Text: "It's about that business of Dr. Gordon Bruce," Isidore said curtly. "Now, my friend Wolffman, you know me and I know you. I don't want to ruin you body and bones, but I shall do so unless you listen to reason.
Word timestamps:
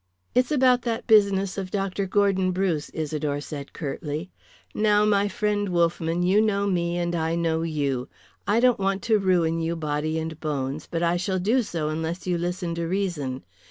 "It's 0.33 0.51
about 0.51 0.81
that 0.81 1.05
business 1.05 1.59
of 1.59 1.69
Dr. 1.69 2.07
Gordon 2.07 2.49
Bruce," 2.53 2.89
Isidore 2.89 3.39
said 3.39 3.71
curtly. 3.71 4.31
"Now, 4.73 5.05
my 5.05 5.27
friend 5.27 5.69
Wolffman, 5.69 6.23
you 6.23 6.41
know 6.41 6.65
me 6.65 6.97
and 6.97 7.13
I 7.13 7.35
know 7.35 7.61
you. 7.61 8.09
I 8.47 8.59
don't 8.59 8.79
want 8.79 9.03
to 9.03 9.19
ruin 9.19 9.59
you 9.59 9.75
body 9.75 10.17
and 10.17 10.39
bones, 10.39 10.87
but 10.89 11.03
I 11.03 11.17
shall 11.17 11.37
do 11.37 11.61
so 11.61 11.89
unless 11.89 12.25
you 12.25 12.39
listen 12.39 12.73
to 12.73 12.87
reason. 12.87 13.43